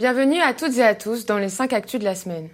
Bienvenue 0.00 0.40
à 0.40 0.54
toutes 0.54 0.78
et 0.78 0.82
à 0.82 0.94
tous 0.94 1.26
dans 1.26 1.36
les 1.36 1.50
5 1.50 1.74
actus 1.74 2.00
de 2.00 2.06
la 2.06 2.14
semaine. 2.14 2.48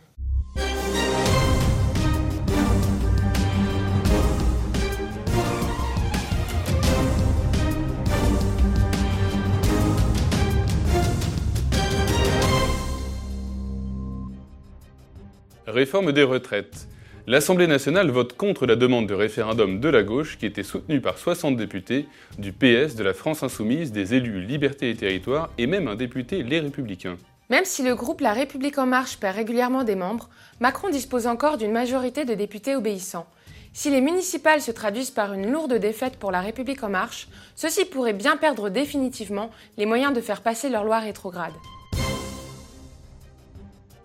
Réforme 15.69 16.11
des 16.11 16.25
retraites. 16.25 16.89
L'Assemblée 17.29 17.69
nationale 17.69 18.11
vote 18.11 18.37
contre 18.37 18.67
la 18.67 18.75
demande 18.75 19.09
de 19.09 19.15
référendum 19.15 19.79
de 19.79 19.89
la 19.89 20.03
gauche 20.03 20.37
qui 20.37 20.47
était 20.47 20.65
soutenue 20.65 21.01
par 21.01 21.17
60 21.17 21.57
députés 21.57 22.07
du 22.41 22.51
PS, 22.51 22.97
de 22.97 23.05
la 23.05 23.15
France 23.15 23.45
insoumise, 23.45 23.93
des 23.93 24.15
élus 24.15 24.41
Liberté 24.41 24.91
et 24.91 24.97
Territoire 24.97 25.51
et 25.59 25.69
même 25.69 25.87
un 25.87 25.95
député 25.95 26.43
Les 26.43 26.59
Républicains. 26.59 27.17
Même 27.49 27.65
si 27.65 27.85
le 27.85 27.95
groupe 27.95 28.23
La 28.23 28.33
République 28.33 28.77
en 28.77 28.87
marche 28.87 29.19
perd 29.19 29.36
régulièrement 29.36 29.85
des 29.85 29.95
membres, 29.95 30.29
Macron 30.59 30.89
dispose 30.89 31.29
encore 31.29 31.59
d'une 31.59 31.71
majorité 31.71 32.24
de 32.24 32.34
députés 32.34 32.74
obéissants. 32.74 33.27
Si 33.73 33.88
les 33.88 34.00
municipales 34.00 34.60
se 34.60 34.73
traduisent 34.73 35.12
par 35.12 35.32
une 35.32 35.52
lourde 35.52 35.74
défaite 35.74 36.16
pour 36.16 36.32
La 36.32 36.40
République 36.40 36.82
en 36.82 36.88
marche, 36.88 37.28
ceux-ci 37.54 37.84
pourraient 37.84 38.14
bien 38.14 38.37
perdre 38.37 38.68
définitivement 38.68 39.51
les 39.77 39.87
moyens 39.87 40.12
de 40.12 40.20
faire 40.20 40.40
passer 40.40 40.68
leur 40.68 40.82
loi 40.82 40.98
rétrograde. 40.98 41.52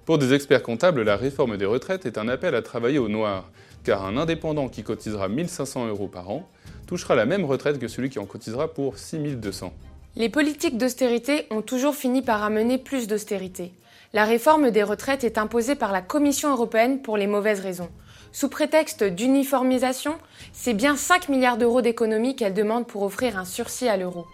Pour 0.06 0.20
des 0.20 0.34
experts 0.34 0.62
comptables, 0.62 1.02
la 1.02 1.18
réforme 1.18 1.58
des 1.58 1.66
retraites 1.66 2.06
est 2.06 2.20
un 2.20 2.28
appel 2.28 2.54
à 2.54 2.62
travailler 2.62 3.00
au 3.00 3.08
noir, 3.08 3.50
car 3.84 4.06
un 4.06 4.18
indépendant 4.18 4.68
qui 4.68 4.84
cotisera 4.84 5.30
1500 5.30 5.88
euros 5.88 6.08
par 6.08 6.30
an 6.30 6.48
touchera 6.86 7.16
la 7.16 7.26
même 7.26 7.46
retraite 7.46 7.80
que 7.80 7.88
celui 7.88 8.10
qui 8.10 8.20
en 8.20 8.26
cotisera 8.26 8.72
pour 8.72 9.00
6200. 9.00 9.74
Les 10.18 10.28
politiques 10.28 10.78
d'austérité 10.78 11.46
ont 11.52 11.62
toujours 11.62 11.96
fini 11.96 12.22
par 12.22 12.44
amener 12.44 12.78
plus 12.78 13.08
d'austérité. 13.08 13.72
La 14.12 14.26
réforme 14.26 14.70
des 14.70 14.84
retraites 14.84 15.24
est 15.24 15.38
imposée 15.38 15.76
par 15.76 15.94
la 15.94 16.02
Commission 16.02 16.52
européenne 16.52 17.02
pour 17.02 17.16
les 17.16 17.28
mauvaises 17.28 17.62
raisons. 17.62 17.90
Sous 18.34 18.50
prétexte 18.50 19.06
d'uniformisation, 19.06 20.16
c'est 20.52 20.74
bien 20.74 20.98
5 20.98 21.30
milliards 21.30 21.58
d'euros 21.58 21.82
d'économies 21.82 22.36
qu'elle 22.36 22.54
demande 22.54 22.88
pour 22.88 23.04
offrir 23.04 23.38
un 23.38 23.46
sursis 23.46 23.88
à 23.88 23.96
l'euro. 23.96 24.26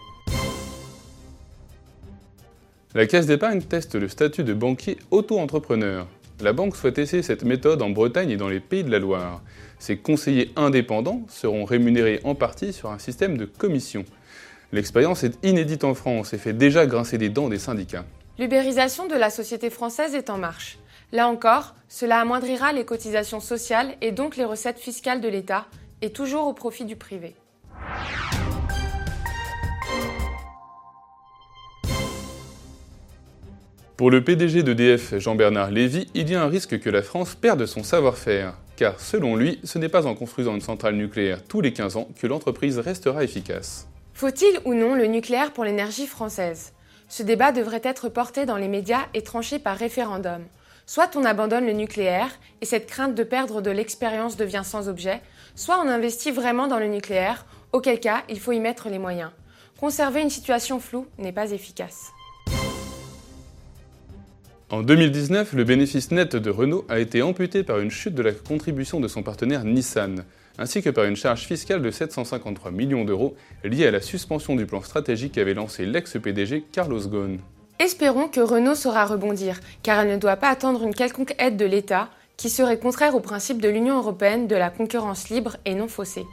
La 2.94 3.06
Caisse 3.06 3.26
d'épargne 3.26 3.62
teste 3.62 3.94
le 3.94 4.08
statut 4.08 4.42
de 4.42 4.54
banquier 4.54 4.98
auto-entrepreneur. 5.12 6.08
La 6.40 6.52
banque 6.52 6.74
souhaite 6.74 6.98
essayer 6.98 7.22
cette 7.22 7.44
méthode 7.44 7.82
en 7.82 7.90
Bretagne 7.90 8.30
et 8.30 8.36
dans 8.36 8.48
les 8.48 8.60
pays 8.60 8.82
de 8.82 8.90
la 8.90 8.98
Loire. 8.98 9.42
Ces 9.78 9.96
conseillers 9.96 10.50
indépendants 10.56 11.22
seront 11.28 11.64
rémunérés 11.64 12.20
en 12.24 12.34
partie 12.34 12.72
sur 12.72 12.90
un 12.90 12.98
système 12.98 13.36
de 13.36 13.44
commission. 13.44 14.04
L'expérience 14.70 15.24
est 15.24 15.42
inédite 15.42 15.84
en 15.84 15.94
France 15.94 16.34
et 16.34 16.38
fait 16.38 16.52
déjà 16.52 16.84
grincer 16.84 17.16
des 17.16 17.30
dents 17.30 17.48
des 17.48 17.58
syndicats. 17.58 18.04
L'ubérisation 18.38 19.06
de 19.06 19.14
la 19.14 19.30
société 19.30 19.70
française 19.70 20.14
est 20.14 20.28
en 20.28 20.36
marche. 20.36 20.78
Là 21.10 21.28
encore, 21.28 21.74
cela 21.88 22.20
amoindrira 22.20 22.74
les 22.74 22.84
cotisations 22.84 23.40
sociales 23.40 23.94
et 24.02 24.12
donc 24.12 24.36
les 24.36 24.44
recettes 24.44 24.78
fiscales 24.78 25.22
de 25.22 25.28
l'État, 25.28 25.66
et 26.02 26.10
toujours 26.10 26.46
au 26.46 26.52
profit 26.52 26.84
du 26.84 26.96
privé. 26.96 27.34
Pour 33.96 34.10
le 34.10 34.22
PDG 34.22 34.62
d'EDF, 34.62 35.18
Jean-Bernard 35.18 35.70
Lévy, 35.70 36.08
il 36.14 36.30
y 36.30 36.34
a 36.34 36.42
un 36.42 36.48
risque 36.48 36.78
que 36.78 36.90
la 36.90 37.02
France 37.02 37.34
perde 37.34 37.64
son 37.64 37.82
savoir-faire, 37.82 38.54
car 38.76 39.00
selon 39.00 39.34
lui, 39.34 39.60
ce 39.64 39.78
n'est 39.78 39.88
pas 39.88 40.06
en 40.06 40.14
construisant 40.14 40.54
une 40.54 40.60
centrale 40.60 40.94
nucléaire 40.94 41.42
tous 41.42 41.62
les 41.62 41.72
15 41.72 41.96
ans 41.96 42.08
que 42.20 42.26
l'entreprise 42.26 42.78
restera 42.78 43.24
efficace. 43.24 43.88
Faut-il 44.18 44.58
ou 44.64 44.74
non 44.74 44.96
le 44.96 45.06
nucléaire 45.06 45.52
pour 45.52 45.62
l'énergie 45.62 46.08
française? 46.08 46.72
Ce 47.08 47.22
débat 47.22 47.52
devrait 47.52 47.82
être 47.84 48.08
porté 48.08 48.46
dans 48.46 48.56
les 48.56 48.66
médias 48.66 49.06
et 49.14 49.22
tranché 49.22 49.60
par 49.60 49.76
référendum. 49.76 50.42
Soit 50.86 51.14
on 51.14 51.24
abandonne 51.24 51.66
le 51.66 51.72
nucléaire 51.72 52.32
et 52.60 52.66
cette 52.66 52.88
crainte 52.88 53.14
de 53.14 53.22
perdre 53.22 53.62
de 53.62 53.70
l'expérience 53.70 54.36
devient 54.36 54.62
sans 54.64 54.88
objet, 54.88 55.20
soit 55.54 55.78
on 55.78 55.88
investit 55.88 56.32
vraiment 56.32 56.66
dans 56.66 56.80
le 56.80 56.88
nucléaire, 56.88 57.46
auquel 57.72 58.00
cas 58.00 58.24
il 58.28 58.40
faut 58.40 58.50
y 58.50 58.58
mettre 58.58 58.88
les 58.88 58.98
moyens. 58.98 59.30
Conserver 59.78 60.20
une 60.20 60.30
situation 60.30 60.80
floue 60.80 61.06
n'est 61.18 61.30
pas 61.30 61.52
efficace. 61.52 62.08
En 64.70 64.82
2019, 64.82 65.52
le 65.52 65.62
bénéfice 65.62 66.10
net 66.10 66.34
de 66.34 66.50
Renault 66.50 66.84
a 66.88 66.98
été 66.98 67.22
amputé 67.22 67.62
par 67.62 67.78
une 67.78 67.92
chute 67.92 68.16
de 68.16 68.22
la 68.22 68.32
contribution 68.32 68.98
de 68.98 69.06
son 69.06 69.22
partenaire 69.22 69.62
Nissan, 69.62 70.24
ainsi 70.58 70.82
que 70.82 70.90
par 70.90 71.04
une 71.04 71.16
charge 71.16 71.46
fiscale 71.46 71.82
de 71.82 71.90
753 71.90 72.70
millions 72.70 73.04
d'euros 73.04 73.36
liée 73.64 73.86
à 73.86 73.90
la 73.90 74.00
suspension 74.00 74.56
du 74.56 74.66
plan 74.66 74.82
stratégique 74.82 75.32
qu'avait 75.32 75.54
lancé 75.54 75.86
l'ex-PDG 75.86 76.64
Carlos 76.72 77.08
Ghosn. 77.08 77.38
Espérons 77.78 78.26
que 78.26 78.40
Renault 78.40 78.74
saura 78.74 79.06
rebondir, 79.06 79.60
car 79.84 80.00
elle 80.00 80.10
ne 80.10 80.16
doit 80.16 80.36
pas 80.36 80.48
attendre 80.48 80.82
une 80.82 80.94
quelconque 80.94 81.34
aide 81.38 81.56
de 81.56 81.64
l'État, 81.64 82.10
qui 82.36 82.50
serait 82.50 82.78
contraire 82.78 83.14
au 83.14 83.20
principe 83.20 83.62
de 83.62 83.68
l'Union 83.68 83.98
européenne 83.98 84.48
de 84.48 84.56
la 84.56 84.70
concurrence 84.70 85.28
libre 85.28 85.56
et 85.64 85.74
non 85.74 85.88
faussée. 85.88 86.26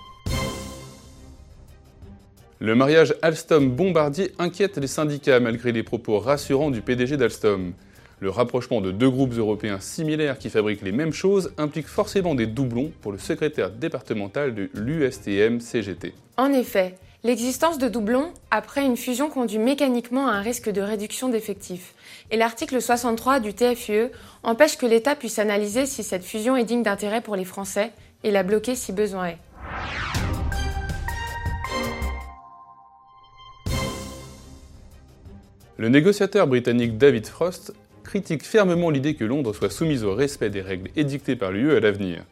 Le 2.60 2.74
mariage 2.74 3.14
Alstom-Bombardier 3.22 4.32
inquiète 4.40 4.78
les 4.78 4.88
syndicats 4.88 5.40
malgré 5.40 5.72
les 5.72 5.84
propos 5.84 6.20
rassurants 6.20 6.72
du 6.72 6.82
PDG 6.82 7.18
d'Alstom. 7.18 7.74
Le 8.22 8.30
rapprochement 8.30 8.80
de 8.80 8.92
deux 8.92 9.10
groupes 9.10 9.34
européens 9.34 9.82
similaires 9.82 10.38
qui 10.38 10.50
fabriquent 10.50 10.84
les 10.84 10.94
mêmes 10.94 11.12
choses 11.12 11.52
implique 11.58 11.88
forcément 11.88 12.34
des 12.34 12.48
doublons 12.48 12.94
pour 13.02 13.12
le 13.12 13.18
secrétaire 13.18 13.72
départemental 13.72 14.56
de 14.56 14.70
l'USTM-CGT. 14.74 16.14
En 16.38 16.54
effet, 16.54 16.96
l'existence 17.24 17.78
de 17.78 17.90
doublons 17.90 18.32
après 18.52 18.86
une 18.86 18.96
fusion 18.96 19.30
conduit 19.30 19.58
mécaniquement 19.58 20.28
à 20.30 20.32
un 20.32 20.42
risque 20.42 20.70
de 20.70 20.80
réduction 20.80 21.28
d'effectifs. 21.28 21.94
Et 22.32 22.38
l'article 22.38 22.82
63 22.82 23.42
du 23.42 23.54
TFUE 23.54 24.12
empêche 24.44 24.78
que 24.78 24.86
l'État 24.86 25.16
puisse 25.16 25.38
analyser 25.38 25.86
si 25.86 26.02
cette 26.02 26.24
fusion 26.24 26.56
est 26.56 26.64
digne 26.64 26.84
d'intérêt 26.84 27.20
pour 27.20 27.36
les 27.36 27.46
Français 27.46 27.92
et 28.24 28.32
la 28.32 28.44
bloquer 28.44 28.76
si 28.76 28.94
besoin 28.94 29.26
est. 29.28 29.38
Le 35.78 35.90
négociateur 35.90 36.48
britannique 36.48 36.98
David 36.98 37.28
Frost 37.28 37.74
critique 38.06 38.46
fermement 38.46 38.90
l'idée 38.90 39.16
que 39.16 39.26
Londres 39.26 39.54
soit 39.54 39.70
soumise 39.70 40.06
au 40.06 40.16
respect 40.16 40.50
des 40.50 40.62
règles 40.62 40.90
édictées 40.96 41.36
par 41.36 41.52
l'UE 41.52 41.76
à 41.76 41.82
l'avenir. 41.82 42.24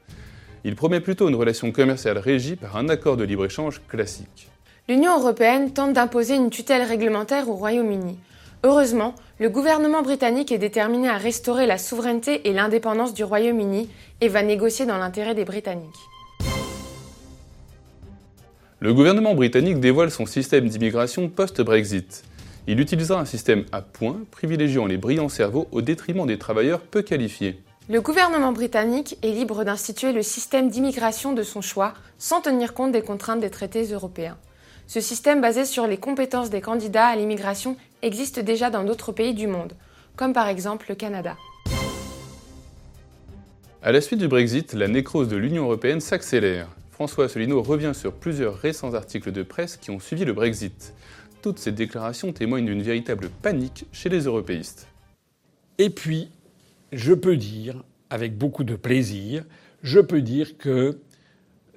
Il 0.64 0.76
promet 0.76 1.02
plutôt 1.02 1.28
une 1.28 1.36
relation 1.36 1.74
commerciale 1.74 2.18
régie 2.18 2.56
par 2.56 2.78
un 2.78 2.88
accord 2.88 3.18
de 3.18 3.26
libre-échange 3.26 3.82
classique. 3.90 4.48
L'Union 4.88 5.20
européenne 5.20 5.74
tente 5.74 5.94
d'imposer 5.94 6.36
une 6.36 6.50
tutelle 6.50 6.84
réglementaire 6.84 7.50
au 7.50 7.56
Royaume-Uni. 7.56 8.18
Heureusement, 8.64 9.14
le 9.40 9.50
gouvernement 9.50 10.04
britannique 10.04 10.54
est 10.54 10.58
déterminé 10.58 11.10
à 11.10 11.18
restaurer 11.18 11.66
la 11.66 11.78
souveraineté 11.78 12.48
et 12.48 12.54
l'indépendance 12.54 13.14
du 13.14 13.26
Royaume-Uni 13.26 13.90
et 14.22 14.28
va 14.30 14.42
négocier 14.42 14.86
dans 14.86 14.98
l'intérêt 14.98 15.36
des 15.36 15.44
Britanniques. 15.44 15.90
Le 18.80 18.94
gouvernement 18.94 19.34
britannique 19.34 19.80
dévoile 19.80 20.12
son 20.12 20.26
système 20.26 20.68
d'immigration 20.68 21.30
post-Brexit. 21.30 22.24
Il 22.66 22.80
utilisera 22.80 23.20
un 23.20 23.26
système 23.26 23.66
à 23.74 23.82
points, 23.82 24.22
privilégiant 24.32 24.86
les 24.86 24.98
brillants 24.98 25.28
cerveaux 25.28 25.68
au 25.72 25.82
détriment 25.82 26.26
des 26.26 26.38
travailleurs 26.38 26.80
peu 26.80 27.02
qualifiés. 27.02 27.62
Le 27.90 28.00
gouvernement 28.00 28.54
britannique 28.54 29.18
est 29.22 29.32
libre 29.32 29.66
d'instituer 29.66 30.14
le 30.14 30.24
système 30.24 30.70
d'immigration 30.70 31.34
de 31.34 31.44
son 31.44 31.60
choix 31.60 31.94
sans 32.18 32.40
tenir 32.40 32.74
compte 32.74 32.94
des 32.94 33.02
contraintes 33.02 33.42
des 33.42 33.50
traités 33.50 33.84
européens. 33.84 34.38
Ce 34.88 35.02
système 35.02 35.42
basé 35.42 35.66
sur 35.66 35.88
les 35.88 35.98
compétences 35.98 36.50
des 36.50 36.62
candidats 36.62 37.08
à 37.08 37.16
l'immigration 37.18 37.76
existe 38.02 38.40
déjà 38.40 38.70
dans 38.70 38.86
d'autres 38.86 39.12
pays 39.12 39.34
du 39.34 39.48
monde, 39.48 39.74
comme 40.16 40.32
par 40.32 40.48
exemple 40.48 40.86
le 40.88 40.96
Canada. 40.96 41.36
À 43.82 43.92
la 43.92 44.00
suite 44.00 44.20
du 44.20 44.30
Brexit, 44.30 44.72
la 44.72 44.88
nécrose 44.88 45.28
de 45.28 45.36
l'Union 45.36 45.64
européenne 45.64 46.00
s'accélère. 46.00 46.70
François 46.92 47.26
Asselineau 47.26 47.62
revient 47.62 47.92
sur 47.94 48.14
plusieurs 48.14 48.56
récents 48.56 48.94
articles 48.94 49.34
de 49.34 49.44
presse 49.44 49.76
qui 49.76 49.92
ont 49.92 50.00
suivi 50.00 50.24
le 50.24 50.32
Brexit. 50.32 50.94
Toutes 51.44 51.60
ces 51.60 51.74
déclarations 51.74 52.32
témoignent 52.32 52.68
d'une 52.68 52.82
véritable 52.82 53.30
panique 53.30 53.84
chez 53.92 54.08
les 54.08 54.22
européistes. 54.22 54.88
Et 55.78 55.90
puis, 55.90 56.30
je 56.94 57.14
peux 57.14 57.36
dire, 57.36 57.84
avec 58.10 58.38
beaucoup 58.38 58.64
de 58.64 58.78
plaisir, 58.78 59.44
je 59.82 60.00
peux 60.00 60.22
dire 60.22 60.58
que 60.58 61.00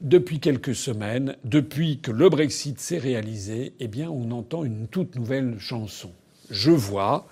depuis 0.01 0.39
quelques 0.39 0.77
semaines, 0.77 1.35
depuis 1.43 1.99
que 1.99 2.13
le 2.13 2.29
Brexit 2.29 2.79
s'est 2.79 2.99
réalisé, 2.99 3.73
eh 3.81 3.89
bien, 3.89 4.09
on 4.09 4.31
entend 4.31 4.63
une 4.63 4.87
toute 4.87 5.17
nouvelle 5.17 5.59
chanson. 5.59 6.13
Je 6.49 6.71
vois, 6.71 7.27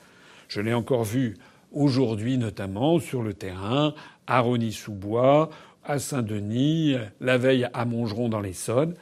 je 0.49 0.61
l'ai 0.61 0.75
encore 0.75 1.05
vu 1.05 1.37
aujourd'hui 1.70 2.37
notamment 2.37 2.99
sur 2.99 3.23
le 3.23 3.35
terrain, 3.35 3.94
à 4.26 4.41
Rony-sous-Bois, 4.41 5.50
à 5.85 6.00
Saint-Denis, 6.00 6.97
la 7.20 7.38
veille 7.38 7.69
à 7.73 7.85
Montgeron 7.85 8.29
dans 8.29 8.41
l'Essonne, 8.41 8.94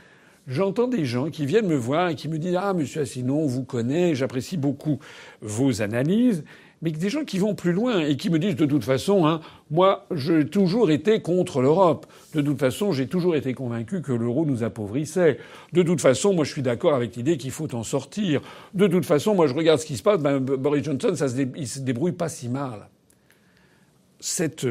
j'entends 0.46 0.88
des 0.88 1.04
gens 1.04 1.30
qui 1.30 1.46
viennent 1.46 1.66
me 1.66 1.76
voir 1.76 2.08
et 2.10 2.14
qui 2.14 2.28
me 2.28 2.38
disent 2.38 2.56
Ah, 2.58 2.72
monsieur 2.74 3.02
Asselineau, 3.02 3.38
on 3.38 3.46
vous 3.46 3.64
connaît, 3.64 4.14
j'apprécie 4.14 4.56
beaucoup 4.56 4.98
vos 5.40 5.82
analyses. 5.82 6.44
mais 6.80 6.90
des 6.90 7.08
gens 7.08 7.24
qui 7.24 7.38
vont 7.38 7.54
plus 7.54 7.72
loin 7.72 8.00
et 8.00 8.16
qui 8.16 8.28
me 8.28 8.38
disent 8.38 8.56
de 8.56 8.66
toute 8.66 8.84
façon, 8.84 9.26
hein, 9.26 9.40
moi, 9.70 10.06
j'ai 10.14 10.46
toujours 10.46 10.90
été 10.90 11.20
contre 11.20 11.62
l'Europe. 11.62 12.06
De 12.34 12.42
toute 12.42 12.58
façon, 12.58 12.92
j'ai 12.92 13.06
toujours 13.06 13.36
été 13.36 13.54
convaincu 13.54 14.02
que 14.02 14.12
l'euro 14.12 14.44
nous 14.44 14.64
appauvrissait. 14.64 15.38
De 15.72 15.82
toute 15.82 16.00
façon, 16.00 16.34
moi, 16.34 16.44
je 16.44 16.52
suis 16.52 16.62
d'accord 16.62 16.94
avec 16.94 17.16
l'idée 17.16 17.36
qu'il 17.36 17.52
faut 17.52 17.72
en 17.74 17.84
sortir. 17.84 18.42
De 18.74 18.86
toute 18.86 19.06
façon, 19.06 19.34
moi, 19.34 19.46
je 19.46 19.54
regarde 19.54 19.80
ce 19.80 19.86
qui 19.86 19.96
se 19.96 20.02
passe. 20.02 20.20
Ben, 20.20 20.38
Boris 20.38 20.84
Johnson, 20.84 21.14
ça 21.14 21.28
se 21.28 21.36
il 21.56 21.68
se 21.68 21.80
débrouille 21.80 22.12
pas 22.12 22.28
si 22.28 22.48
mal. 22.48 22.88
Cette, 24.18 24.66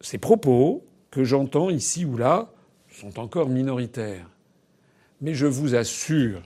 ces 0.00 0.18
propos 0.18 0.84
que 1.10 1.24
j'entends 1.24 1.70
ici 1.70 2.04
ou 2.04 2.16
là 2.16 2.50
sont 2.90 3.18
encore 3.18 3.48
minoritaires. 3.48 4.26
Mais 5.20 5.34
je 5.34 5.46
vous 5.46 5.74
assure 5.74 6.42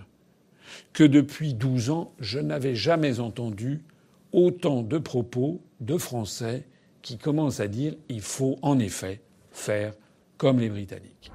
que 0.93 1.05
depuis 1.05 1.55
12 1.55 1.91
ans, 1.91 2.13
je 2.19 2.39
n'avais 2.39 2.75
jamais 2.75 3.21
entendu 3.21 3.83
autant 4.33 4.83
de 4.83 4.99
propos 4.99 5.61
de 5.81 5.99
Français 5.99 6.65
qui 7.03 7.19
commencent 7.19 7.61
à 7.61 7.69
dire 7.69 7.95
il 8.09 8.23
faut 8.23 8.59
en 8.63 8.79
effet 8.79 9.21
faire 9.51 9.93
comme 10.39 10.59
les 10.59 10.71
Britanniques. 10.71 11.31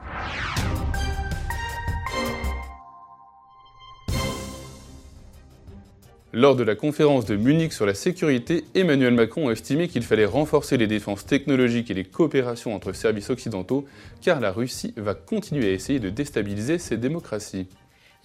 Lors 6.34 6.58
de 6.58 6.64
la 6.64 6.76
conférence 6.76 7.24
de 7.24 7.38
Munich 7.38 7.72
sur 7.72 7.86
la 7.86 7.94
sécurité, 7.94 8.66
Emmanuel 8.76 9.14
Macron 9.14 9.48
a 9.48 9.54
estimé 9.54 9.88
qu'il 9.88 10.04
fallait 10.04 10.26
renforcer 10.26 10.76
les 10.76 10.86
défenses 10.86 11.26
technologiques 11.26 11.90
et 11.90 11.94
les 11.94 12.04
coopérations 12.04 12.76
entre 12.76 12.92
services 12.92 13.30
occidentaux, 13.30 13.86
car 14.22 14.42
la 14.42 14.52
Russie 14.52 14.94
va 14.98 15.14
continuer 15.16 15.70
à 15.70 15.72
essayer 15.72 16.02
de 16.02 16.10
déstabiliser 16.10 16.80
ces 16.80 16.98
démocraties. 16.98 17.70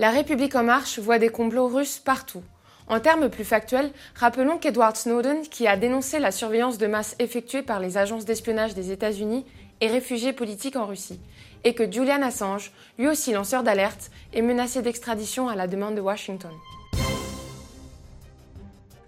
La 0.00 0.10
République 0.10 0.56
en 0.56 0.64
marche 0.64 0.98
voit 0.98 1.20
des 1.20 1.28
complots 1.28 1.68
russes 1.68 2.00
partout. 2.00 2.42
En 2.88 2.98
termes 2.98 3.30
plus 3.30 3.44
factuels, 3.44 3.92
rappelons 4.16 4.58
qu'Edward 4.58 4.96
Snowden, 4.96 5.42
qui 5.42 5.68
a 5.68 5.76
dénoncé 5.76 6.18
la 6.18 6.32
surveillance 6.32 6.78
de 6.78 6.88
masse 6.88 7.14
effectuée 7.20 7.62
par 7.62 7.78
les 7.78 7.98
agences 7.98 8.24
d'espionnage 8.24 8.74
des 8.74 8.90
États-Unis, 8.90 9.46
est 9.80 9.86
réfugié 9.86 10.32
politique 10.32 10.74
en 10.74 10.86
Russie, 10.86 11.20
et 11.62 11.74
que 11.74 11.90
Julian 11.90 12.22
Assange, 12.22 12.72
lui 12.98 13.06
aussi 13.06 13.32
lanceur 13.32 13.62
d'alerte, 13.62 14.10
est 14.34 14.42
menacé 14.42 14.82
d'extradition 14.82 15.48
à 15.48 15.54
la 15.54 15.68
demande 15.68 15.94
de 15.94 16.00
Washington. 16.00 16.50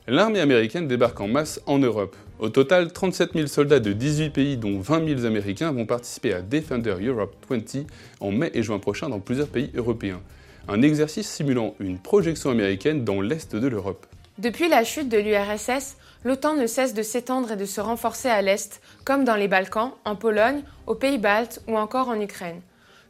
L'armée 0.06 0.40
américaine 0.40 0.86
débarque 0.86 1.20
en 1.20 1.28
masse 1.28 1.60
en 1.66 1.78
Europe. 1.78 2.14
Au 2.38 2.50
total, 2.50 2.92
37 2.92 3.32
000 3.32 3.46
soldats 3.46 3.80
de 3.80 3.92
18 3.92 4.30
pays, 4.30 4.56
dont 4.56 4.80
20 4.80 5.16
000 5.16 5.24
Américains, 5.24 5.72
vont 5.72 5.86
participer 5.86 6.34
à 6.34 6.42
Defender 6.42 6.96
Europe 7.00 7.34
20 7.48 7.86
en 8.20 8.30
mai 8.30 8.50
et 8.54 8.62
juin 8.62 8.78
prochain 8.78 9.08
dans 9.08 9.20
plusieurs 9.20 9.48
pays 9.48 9.70
européens 9.74 10.20
un 10.68 10.82
exercice 10.82 11.28
simulant 11.28 11.74
une 11.78 11.98
projection 11.98 12.50
américaine 12.50 13.04
dans 13.04 13.20
l'est 13.20 13.54
de 13.54 13.66
l'Europe. 13.66 14.06
Depuis 14.38 14.68
la 14.68 14.84
chute 14.84 15.08
de 15.08 15.18
l'URSS, 15.18 15.96
l'OTAN 16.24 16.54
ne 16.54 16.66
cesse 16.66 16.94
de 16.94 17.02
s'étendre 17.02 17.52
et 17.52 17.56
de 17.56 17.66
se 17.66 17.80
renforcer 17.80 18.28
à 18.28 18.42
l'est, 18.42 18.80
comme 19.04 19.24
dans 19.24 19.36
les 19.36 19.48
Balkans, 19.48 19.92
en 20.04 20.16
Pologne, 20.16 20.62
aux 20.86 20.94
Pays-Baltes 20.94 21.62
ou 21.68 21.76
encore 21.76 22.08
en 22.08 22.20
Ukraine. 22.20 22.60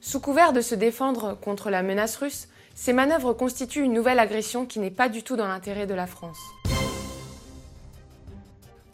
Sous 0.00 0.20
couvert 0.20 0.52
de 0.52 0.60
se 0.60 0.74
défendre 0.74 1.38
contre 1.40 1.70
la 1.70 1.82
menace 1.82 2.16
russe, 2.16 2.48
ces 2.74 2.92
manœuvres 2.92 3.32
constituent 3.32 3.84
une 3.84 3.94
nouvelle 3.94 4.18
agression 4.18 4.66
qui 4.66 4.80
n'est 4.80 4.90
pas 4.90 5.08
du 5.08 5.22
tout 5.22 5.36
dans 5.36 5.48
l'intérêt 5.48 5.86
de 5.86 5.94
la 5.94 6.06
France. 6.06 6.53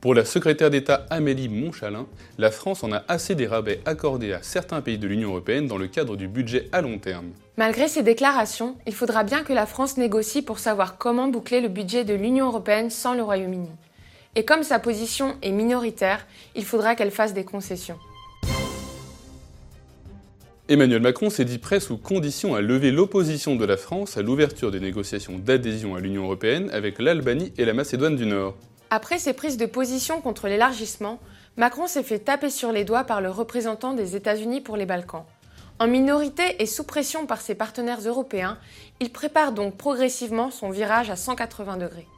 Pour 0.00 0.14
la 0.14 0.24
secrétaire 0.24 0.70
d'État 0.70 1.04
Amélie 1.10 1.50
Montchalin, 1.50 2.06
la 2.38 2.50
France 2.50 2.82
en 2.82 2.90
a 2.90 3.02
assez 3.06 3.34
des 3.34 3.46
rabais 3.46 3.80
accordés 3.84 4.32
à 4.32 4.42
certains 4.42 4.80
pays 4.80 4.96
de 4.96 5.06
l'Union 5.06 5.28
européenne 5.28 5.66
dans 5.66 5.76
le 5.76 5.88
cadre 5.88 6.16
du 6.16 6.26
budget 6.26 6.70
à 6.72 6.80
long 6.80 6.98
terme. 6.98 7.32
Malgré 7.58 7.86
ces 7.86 8.02
déclarations, 8.02 8.76
il 8.86 8.94
faudra 8.94 9.24
bien 9.24 9.42
que 9.42 9.52
la 9.52 9.66
France 9.66 9.98
négocie 9.98 10.40
pour 10.40 10.58
savoir 10.58 10.96
comment 10.96 11.28
boucler 11.28 11.60
le 11.60 11.68
budget 11.68 12.04
de 12.04 12.14
l'Union 12.14 12.46
européenne 12.46 12.88
sans 12.88 13.12
le 13.12 13.22
Royaume-Uni. 13.22 13.68
Et 14.36 14.46
comme 14.46 14.62
sa 14.62 14.78
position 14.78 15.36
est 15.42 15.52
minoritaire, 15.52 16.26
il 16.54 16.64
faudra 16.64 16.94
qu'elle 16.94 17.10
fasse 17.10 17.34
des 17.34 17.44
concessions. 17.44 17.98
Emmanuel 20.70 21.02
Macron 21.02 21.28
s'est 21.28 21.44
dit 21.44 21.58
prêt 21.58 21.80
sous 21.80 21.98
condition 21.98 22.54
à 22.54 22.62
lever 22.62 22.90
l'opposition 22.90 23.54
de 23.54 23.66
la 23.66 23.76
France 23.76 24.16
à 24.16 24.22
l'ouverture 24.22 24.70
des 24.70 24.80
négociations 24.80 25.38
d'adhésion 25.38 25.94
à 25.94 26.00
l'Union 26.00 26.22
européenne 26.22 26.70
avec 26.72 27.00
l'Albanie 27.00 27.52
et 27.58 27.66
la 27.66 27.74
Macédoine 27.74 28.16
du 28.16 28.24
Nord. 28.24 28.56
Après 28.92 29.20
ses 29.20 29.34
prises 29.34 29.56
de 29.56 29.66
position 29.66 30.20
contre 30.20 30.48
l'élargissement, 30.48 31.20
Macron 31.56 31.86
s'est 31.86 32.02
fait 32.02 32.18
taper 32.18 32.50
sur 32.50 32.72
les 32.72 32.82
doigts 32.84 33.04
par 33.04 33.20
le 33.20 33.30
représentant 33.30 33.94
des 33.94 34.16
États-Unis 34.16 34.60
pour 34.60 34.76
les 34.76 34.84
Balkans. 34.84 35.24
En 35.78 35.86
minorité 35.86 36.42
et 36.58 36.66
sous 36.66 36.82
pression 36.82 37.24
par 37.24 37.40
ses 37.40 37.54
partenaires 37.54 38.00
européens, 38.04 38.58
il 38.98 39.12
prépare 39.12 39.52
donc 39.52 39.76
progressivement 39.76 40.50
son 40.50 40.70
virage 40.70 41.08
à 41.08 41.14
180 41.14 41.76
degrés. 41.76 42.08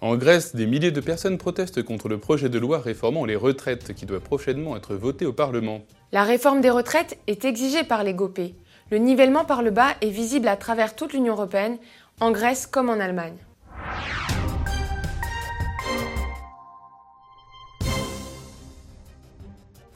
En 0.00 0.16
Grèce, 0.16 0.56
des 0.56 0.66
milliers 0.66 0.90
de 0.90 1.00
personnes 1.00 1.38
protestent 1.38 1.84
contre 1.84 2.08
le 2.08 2.18
projet 2.18 2.48
de 2.48 2.58
loi 2.58 2.80
réformant 2.80 3.24
les 3.24 3.36
retraites 3.36 3.94
qui 3.94 4.06
doit 4.06 4.18
prochainement 4.18 4.76
être 4.76 4.96
voté 4.96 5.24
au 5.24 5.32
Parlement. 5.32 5.82
La 6.10 6.24
réforme 6.24 6.60
des 6.60 6.70
retraites 6.70 7.16
est 7.28 7.44
exigée 7.44 7.84
par 7.84 8.02
les 8.02 8.14
GOPÉ. 8.14 8.56
Le 8.90 8.98
nivellement 8.98 9.44
par 9.44 9.62
le 9.62 9.70
bas 9.70 9.94
est 10.00 10.10
visible 10.10 10.48
à 10.48 10.56
travers 10.56 10.96
toute 10.96 11.12
l'Union 11.12 11.34
européenne, 11.34 11.78
en 12.18 12.32
Grèce 12.32 12.66
comme 12.66 12.90
en 12.90 12.98
Allemagne. 12.98 13.36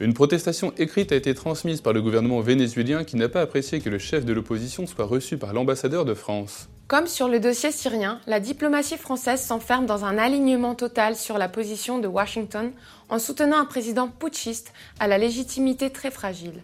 Une 0.01 0.13
protestation 0.13 0.73
écrite 0.77 1.13
a 1.13 1.17
été 1.17 1.35
transmise 1.35 1.81
par 1.81 1.93
le 1.95 2.03
gouvernement 2.03 2.41
vénézuélien 2.41 3.05
qui 3.05 3.17
n'a 3.17 3.31
pas 3.31 3.41
apprécié 3.41 3.81
que 3.81 3.89
le 3.89 3.99
chef 3.99 4.27
de 4.27 4.35
l'opposition 4.35 4.87
soit 4.87 5.07
reçu 5.07 5.39
par 5.39 5.55
l'ambassadeur 5.55 6.05
de 6.05 6.13
France. 6.13 6.69
Comme 6.89 7.07
sur 7.07 7.27
le 7.27 7.41
dossier 7.41 7.73
syrien, 7.73 8.21
la 8.27 8.39
diplomatie 8.39 8.99
française 8.99 9.41
s'enferme 9.41 9.87
dans 9.87 10.05
un 10.05 10.19
alignement 10.19 10.75
total 10.75 11.17
sur 11.17 11.39
la 11.39 11.49
position 11.49 12.01
de 12.01 12.07
Washington 12.07 12.73
en 13.09 13.19
soutenant 13.19 13.59
un 13.59 13.65
président 13.65 14.09
putschiste 14.09 14.75
à 15.01 15.07
la 15.07 15.17
légitimité 15.17 15.89
très 15.89 16.11
fragile. 16.11 16.61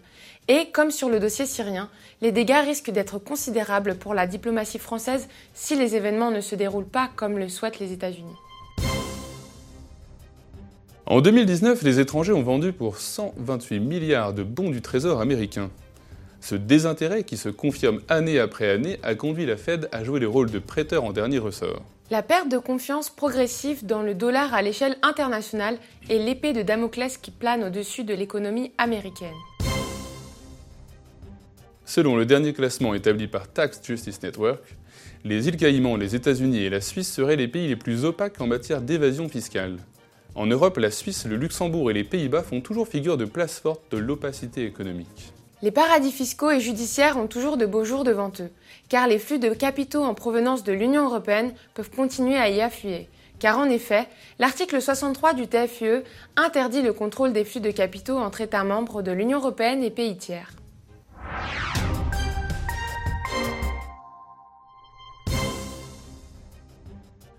Et 0.47 0.71
comme 0.71 0.91
sur 0.91 1.09
le 1.09 1.19
dossier 1.19 1.45
syrien, 1.45 1.89
les 2.21 2.31
dégâts 2.31 2.63
risquent 2.65 2.91
d'être 2.91 3.19
considérables 3.19 3.95
pour 3.95 4.13
la 4.13 4.27
diplomatie 4.27 4.79
française 4.79 5.27
si 5.53 5.75
les 5.75 5.95
événements 5.95 6.31
ne 6.31 6.41
se 6.41 6.55
déroulent 6.55 6.85
pas 6.85 7.09
comme 7.15 7.37
le 7.37 7.47
souhaitent 7.47 7.79
les 7.79 7.93
États-Unis. 7.93 8.35
En 11.05 11.19
2019, 11.19 11.83
les 11.83 11.99
étrangers 11.99 12.31
ont 12.31 12.41
vendu 12.41 12.71
pour 12.71 12.97
128 12.97 13.79
milliards 13.79 14.33
de 14.33 14.43
bons 14.43 14.69
du 14.69 14.81
Trésor 14.81 15.19
américain. 15.19 15.69
Ce 16.39 16.55
désintérêt, 16.55 17.23
qui 17.23 17.37
se 17.37 17.49
confirme 17.49 18.01
année 18.09 18.39
après 18.39 18.69
année, 18.69 18.97
a 19.03 19.13
conduit 19.13 19.45
la 19.45 19.57
Fed 19.57 19.89
à 19.91 20.03
jouer 20.03 20.19
le 20.19 20.27
rôle 20.27 20.49
de 20.49 20.59
prêteur 20.59 21.03
en 21.03 21.11
dernier 21.11 21.37
ressort. 21.37 21.81
La 22.09 22.23
perte 22.23 22.49
de 22.49 22.57
confiance 22.57 23.09
progressive 23.09 23.85
dans 23.85 24.01
le 24.01 24.15
dollar 24.15 24.53
à 24.53 24.61
l'échelle 24.61 24.97
internationale 25.01 25.77
est 26.09 26.17
l'épée 26.17 26.51
de 26.53 26.61
Damoclès 26.61 27.17
qui 27.17 27.31
plane 27.31 27.63
au-dessus 27.63 28.03
de 28.03 28.13
l'économie 28.13 28.71
américaine. 28.77 29.29
Selon 31.93 32.15
le 32.15 32.25
dernier 32.25 32.53
classement 32.53 32.93
établi 32.93 33.27
par 33.27 33.49
Tax 33.49 33.81
Justice 33.83 34.23
Network, 34.23 34.63
les 35.25 35.49
îles 35.49 35.57
Caïmans, 35.57 35.97
les 35.97 36.15
États-Unis 36.15 36.63
et 36.63 36.69
la 36.69 36.79
Suisse 36.79 37.11
seraient 37.11 37.35
les 37.35 37.49
pays 37.49 37.67
les 37.67 37.75
plus 37.75 38.05
opaques 38.05 38.39
en 38.39 38.47
matière 38.47 38.79
d'évasion 38.79 39.27
fiscale. 39.27 39.75
En 40.33 40.45
Europe, 40.45 40.77
la 40.77 40.89
Suisse, 40.89 41.25
le 41.25 41.35
Luxembourg 41.35 41.91
et 41.91 41.93
les 41.93 42.05
Pays-Bas 42.05 42.43
font 42.43 42.61
toujours 42.61 42.87
figure 42.87 43.17
de 43.17 43.25
place 43.25 43.59
forte 43.59 43.81
de 43.91 43.97
l'opacité 43.97 44.65
économique. 44.65 45.33
Les 45.61 45.71
paradis 45.71 46.13
fiscaux 46.13 46.49
et 46.51 46.61
judiciaires 46.61 47.17
ont 47.17 47.27
toujours 47.27 47.57
de 47.57 47.65
beaux 47.65 47.83
jours 47.83 48.05
devant 48.05 48.31
eux, 48.39 48.51
car 48.87 49.09
les 49.09 49.19
flux 49.19 49.39
de 49.39 49.49
capitaux 49.49 50.05
en 50.05 50.13
provenance 50.13 50.63
de 50.63 50.71
l'Union 50.71 51.07
européenne 51.07 51.51
peuvent 51.73 51.91
continuer 51.91 52.37
à 52.37 52.49
y 52.49 52.61
affluer. 52.61 53.09
Car 53.37 53.59
en 53.59 53.65
effet, 53.65 54.07
l'article 54.39 54.81
63 54.81 55.33
du 55.33 55.49
TFUE 55.49 56.03
interdit 56.37 56.83
le 56.83 56.93
contrôle 56.93 57.33
des 57.33 57.43
flux 57.43 57.59
de 57.59 57.71
capitaux 57.71 58.17
entre 58.17 58.39
États 58.39 58.63
membres 58.63 59.01
de 59.01 59.11
l'Union 59.11 59.39
européenne 59.39 59.83
et 59.83 59.91
pays 59.91 60.15
tiers. 60.15 60.53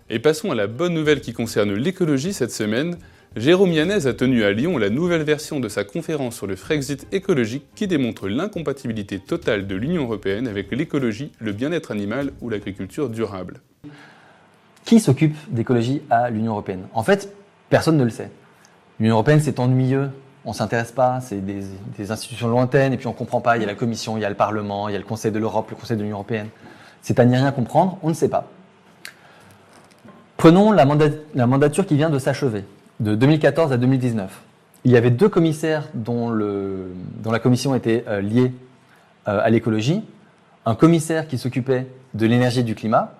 Et 0.09 0.19
passons 0.19 0.51
à 0.51 0.55
la 0.55 0.67
bonne 0.67 0.93
nouvelle 0.93 1.21
qui 1.21 1.31
concerne 1.31 1.73
l'écologie 1.73 2.33
cette 2.33 2.51
semaine. 2.51 2.97
Jérôme 3.37 3.71
Yanez 3.71 4.05
a 4.05 4.13
tenu 4.13 4.43
à 4.43 4.51
Lyon 4.51 4.77
la 4.77 4.89
nouvelle 4.89 5.23
version 5.23 5.59
de 5.59 5.69
sa 5.69 5.85
conférence 5.85 6.35
sur 6.35 6.45
le 6.45 6.57
Frexit 6.57 7.07
écologique 7.13 7.65
qui 7.73 7.87
démontre 7.87 8.27
l'incompatibilité 8.27 9.19
totale 9.19 9.65
de 9.65 9.75
l'Union 9.75 10.03
européenne 10.03 10.47
avec 10.47 10.71
l'écologie, 10.71 11.31
le 11.39 11.53
bien-être 11.53 11.91
animal 11.91 12.31
ou 12.41 12.49
l'agriculture 12.49 13.09
durable. 13.09 13.61
Qui 14.83 14.99
s'occupe 14.99 15.35
d'écologie 15.49 16.01
à 16.09 16.29
l'Union 16.29 16.51
européenne? 16.51 16.83
En 16.93 17.03
fait, 17.03 17.33
personne 17.69 17.97
ne 17.97 18.03
le 18.03 18.09
sait. 18.09 18.29
L'Union 18.99 19.15
européenne, 19.15 19.39
c'est 19.39 19.57
ennuyeux, 19.59 20.09
on 20.45 20.49
ne 20.49 20.55
s'intéresse 20.55 20.91
pas, 20.91 21.21
c'est 21.21 21.39
des, 21.39 22.11
institutions 22.11 22.49
lointaines, 22.49 22.91
et 22.91 22.97
puis 22.97 23.07
on 23.07 23.11
ne 23.11 23.15
comprend 23.15 23.39
pas, 23.39 23.55
il 23.55 23.61
y 23.61 23.63
a 23.63 23.67
la 23.67 23.75
Commission, 23.75 24.17
il 24.17 24.21
y 24.21 24.25
a 24.25 24.29
le 24.29 24.35
Parlement, 24.35 24.89
il 24.89 24.91
y 24.91 24.95
a 24.95 24.99
le 24.99 25.05
Conseil 25.05 25.31
de 25.31 25.39
l'Europe, 25.39 25.69
le 25.69 25.77
Conseil 25.77 25.95
de 25.95 26.01
l'Union 26.01 26.17
européenne. 26.17 26.49
C'est 27.01 27.17
à 27.19 27.25
n'y 27.25 27.37
rien 27.37 27.51
comprendre, 27.53 27.97
on 28.03 28.09
ne 28.09 28.13
sait 28.13 28.29
pas. 28.29 28.49
Prenons 30.43 30.73
la, 30.73 30.83
mandature 30.83 31.85
qui 31.85 31.95
vient 31.95 32.09
de 32.09 32.19
s'achever, 32.19 32.65
de 32.99 33.15
2014 33.15 33.71
à 33.71 33.77
2019. 33.77 34.41
Il 34.83 34.91
y 34.91 34.97
avait 34.97 35.09
deux 35.09 35.29
commissaires 35.29 35.87
dont, 35.93 36.31
la 36.33 37.39
commission 37.39 37.73
était 37.75 38.03
euh, 38.09 38.19
liée 38.19 38.51
euh, 39.29 39.39
à 39.41 39.49
l'écologie. 39.49 40.03
Un 40.65 40.75
commissaire 40.75 41.29
qui 41.29 41.37
s'occupait 41.37 41.87
de 42.13 42.25
l'énergie 42.25 42.59
et 42.59 42.63
du 42.63 42.75
climat 42.75 43.13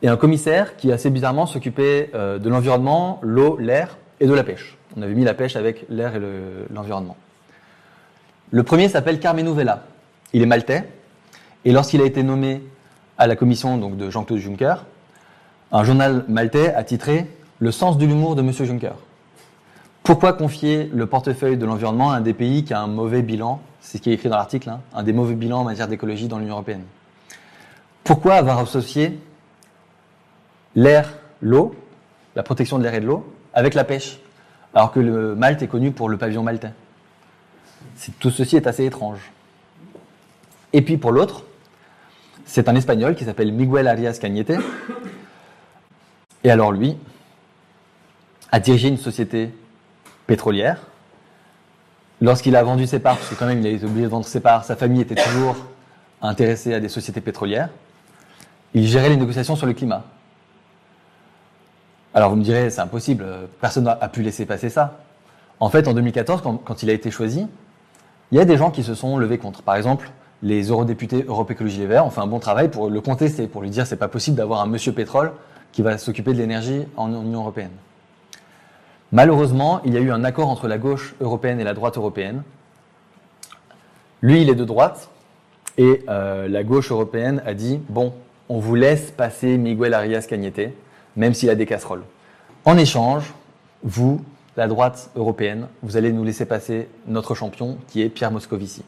et 0.00 0.06
un 0.06 0.16
commissaire 0.16 0.76
qui 0.76 0.92
assez 0.92 1.10
bizarrement 1.10 1.44
s'occupait 1.44 2.12
euh, 2.14 2.38
de 2.38 2.48
l'environnement, 2.48 3.18
l'eau, 3.22 3.56
l'air 3.58 3.98
et 4.20 4.28
de 4.28 4.32
la 4.32 4.44
pêche. 4.44 4.78
On 4.96 5.02
avait 5.02 5.14
mis 5.14 5.24
la 5.24 5.34
pêche 5.34 5.56
avec 5.56 5.86
l'air 5.88 6.14
et 6.14 6.22
l'environnement. 6.72 7.16
Le, 8.52 8.62
premier 8.62 8.88
s'appelle 8.88 9.18
Carmenu 9.18 9.52
Vella. 9.52 9.82
Il 10.32 10.40
est 10.40 10.46
maltais 10.46 10.88
et 11.64 11.72
lorsqu'il 11.72 12.00
a 12.00 12.04
été 12.04 12.22
nommé 12.22 12.62
à 13.18 13.26
la 13.26 13.34
commission 13.34 13.76
donc, 13.76 13.96
de 13.96 14.08
Jean-Claude 14.08 14.38
Juncker, 14.38 14.84
un 15.72 15.84
journal 15.84 16.24
maltais 16.28 16.72
a 16.74 16.84
titré 16.84 17.26
Le 17.58 17.70
sens 17.70 17.98
de 17.98 18.04
l'humour 18.04 18.36
de 18.36 18.42
M. 18.42 18.52
Juncker. 18.52 18.92
Pourquoi 20.02 20.34
confier 20.34 20.90
le 20.92 21.06
portefeuille 21.06 21.56
de 21.56 21.66
l'environnement 21.66 22.12
à 22.12 22.16
un 22.16 22.20
des 22.20 22.34
pays 22.34 22.64
qui 22.64 22.74
a 22.74 22.80
un 22.80 22.86
mauvais 22.86 23.22
bilan? 23.22 23.60
C'est 23.80 23.98
ce 23.98 24.02
qui 24.02 24.10
est 24.10 24.14
écrit 24.14 24.28
dans 24.28 24.36
l'article, 24.36 24.68
hein, 24.68 24.80
un 24.94 25.02
des 25.02 25.12
mauvais 25.12 25.34
bilans 25.34 25.60
en 25.60 25.64
matière 25.64 25.88
d'écologie 25.88 26.28
dans 26.28 26.38
l'Union 26.38 26.54
européenne. 26.54 26.84
Pourquoi 28.04 28.34
avoir 28.34 28.58
associé 28.58 29.18
l'air, 30.74 31.14
l'eau, 31.40 31.74
la 32.36 32.42
protection 32.42 32.78
de 32.78 32.82
l'air 32.82 32.94
et 32.94 33.00
de 33.00 33.06
l'eau, 33.06 33.32
avec 33.54 33.74
la 33.74 33.84
pêche, 33.84 34.20
alors 34.74 34.92
que 34.92 35.00
le 35.00 35.34
Malte 35.34 35.62
est 35.62 35.66
connu 35.66 35.90
pour 35.90 36.08
le 36.08 36.16
pavillon 36.16 36.42
maltais? 36.42 36.72
Tout 38.20 38.30
ceci 38.30 38.56
est 38.56 38.66
assez 38.66 38.84
étrange. 38.84 39.32
Et 40.72 40.82
puis 40.82 40.98
pour 40.98 41.10
l'autre, 41.10 41.44
c'est 42.44 42.68
un 42.68 42.76
Espagnol 42.76 43.14
qui 43.14 43.24
s'appelle 43.24 43.52
Miguel 43.52 43.88
Arias 43.88 44.18
Cañete. 44.20 44.58
Et 46.46 46.50
alors 46.52 46.70
lui 46.70 46.96
a 48.52 48.60
dirigé 48.60 48.86
une 48.86 48.98
société 48.98 49.52
pétrolière. 50.28 50.80
Lorsqu'il 52.20 52.54
a 52.54 52.62
vendu 52.62 52.86
ses 52.86 53.00
parts, 53.00 53.16
parce 53.16 53.28
que 53.28 53.34
quand 53.34 53.46
même 53.46 53.58
il 53.58 53.66
a 53.66 53.70
été 53.70 53.84
obligé 53.84 54.04
de 54.04 54.10
vendre 54.10 54.26
ses 54.26 54.38
parts, 54.38 54.64
sa 54.64 54.76
famille 54.76 55.00
était 55.00 55.16
toujours 55.16 55.56
intéressée 56.22 56.72
à 56.72 56.78
des 56.78 56.88
sociétés 56.88 57.20
pétrolières. 57.20 57.68
Il 58.74 58.86
gérait 58.86 59.08
les 59.08 59.16
négociations 59.16 59.56
sur 59.56 59.66
le 59.66 59.72
climat. 59.72 60.04
Alors 62.14 62.30
vous 62.30 62.36
me 62.36 62.44
direz, 62.44 62.70
c'est 62.70 62.80
impossible, 62.80 63.26
personne 63.60 63.82
n'a 63.82 63.96
pu 63.96 64.22
laisser 64.22 64.46
passer 64.46 64.70
ça. 64.70 65.00
En 65.58 65.68
fait, 65.68 65.88
en 65.88 65.94
2014, 65.94 66.42
quand, 66.64 66.82
il 66.84 66.90
a 66.90 66.92
été 66.92 67.10
choisi, 67.10 67.48
il 68.30 68.38
y 68.38 68.40
a 68.40 68.44
des 68.44 68.56
gens 68.56 68.70
qui 68.70 68.84
se 68.84 68.94
sont 68.94 69.18
levés 69.18 69.38
contre. 69.38 69.62
Par 69.62 69.74
exemple, 69.74 70.12
les 70.44 70.68
eurodéputés 70.68 71.24
Europe 71.26 71.50
Écologie 71.50 71.80
Les 71.80 71.86
Verts 71.86 72.06
ont 72.06 72.10
fait 72.10 72.20
un 72.20 72.28
bon 72.28 72.38
travail 72.38 72.68
pour 72.68 72.88
le 72.88 73.00
contester, 73.00 73.48
pour 73.48 73.62
lui 73.62 73.70
dire 73.70 73.84
c'est 73.84 73.96
pas 73.96 74.06
possible 74.06 74.36
d'avoir 74.36 74.60
un 74.60 74.66
monsieur 74.66 74.92
pétrole 74.92 75.32
qui 75.72 75.82
va 75.82 75.98
s'occuper 75.98 76.32
de 76.32 76.38
l'énergie 76.38 76.84
en 76.96 77.10
Union 77.10 77.40
européenne. 77.40 77.70
Malheureusement, 79.12 79.80
il 79.84 79.94
y 79.94 79.96
a 79.96 80.00
eu 80.00 80.10
un 80.10 80.24
accord 80.24 80.48
entre 80.48 80.68
la 80.68 80.78
gauche 80.78 81.14
européenne 81.20 81.60
et 81.60 81.64
la 81.64 81.74
droite 81.74 81.96
européenne. 81.96 82.42
Lui, 84.20 84.42
il 84.42 84.50
est 84.50 84.54
de 84.54 84.64
droite, 84.64 85.10
et 85.78 86.02
euh, 86.08 86.48
la 86.48 86.64
gauche 86.64 86.90
européenne 86.90 87.42
a 87.46 87.54
dit 87.54 87.80
bon, 87.88 88.12
on 88.48 88.58
vous 88.58 88.74
laisse 88.74 89.10
passer 89.10 89.58
Miguel 89.58 89.94
Arias 89.94 90.26
Cañete, 90.28 90.72
même 91.16 91.34
s'il 91.34 91.50
a 91.50 91.54
des 91.54 91.66
casseroles. 91.66 92.02
En 92.64 92.76
échange, 92.78 93.32
vous, 93.82 94.24
la 94.56 94.68
droite 94.68 95.10
européenne, 95.14 95.68
vous 95.82 95.96
allez 95.96 96.12
nous 96.12 96.24
laisser 96.24 96.46
passer 96.46 96.88
notre 97.06 97.34
champion, 97.34 97.78
qui 97.88 98.02
est 98.02 98.08
Pierre 98.08 98.32
Moscovici. 98.32 98.82